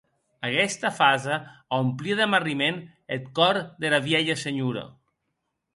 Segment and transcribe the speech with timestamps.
[0.47, 1.37] Aguetsa fasa
[1.77, 2.81] aumplie de marriment
[3.17, 4.85] eth còr dera vielha senhora.